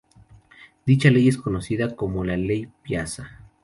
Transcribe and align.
Dicha 0.83 1.11
ley 1.11 1.27
es 1.27 1.37
conocida 1.37 1.95
como 1.95 2.23
"Ley 2.23 2.65
Piazza". 2.81 3.39